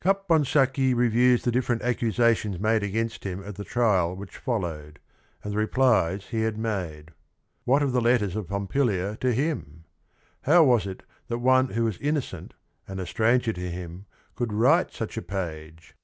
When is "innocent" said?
11.98-12.54